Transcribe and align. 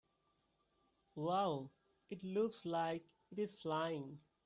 Wow! 1.13 1.69
It 2.09 2.23
looks 2.23 2.65
like 2.65 3.03
it 3.31 3.37
is 3.37 3.55
flying! 3.61 4.17